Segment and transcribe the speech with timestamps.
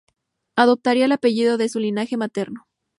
[0.55, 2.65] Adoptaría el apellido de su linaje materno.